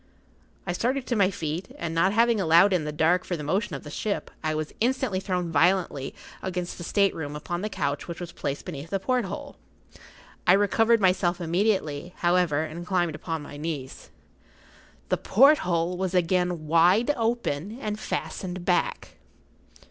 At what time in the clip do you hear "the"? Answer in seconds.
2.85-2.91, 3.37-3.43, 3.83-3.91, 6.73-6.83, 7.61-7.69, 8.89-8.99, 15.09-15.17